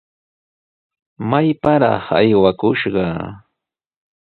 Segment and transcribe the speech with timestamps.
[1.29, 3.05] ¡Mayparaq aywakushqa!